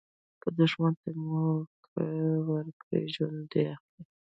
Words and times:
که 0.41 0.49
دوښمن 0.57 0.93
ته 1.01 1.09
موکه 1.23 2.05
ورکړي، 2.49 3.01
ژوند 3.15 3.41
دي 3.51 3.61
اخلي. 3.75 4.03